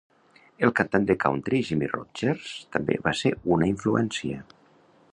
[0.67, 4.43] El cantant de country Jimmie Rodgers també va ser una influència.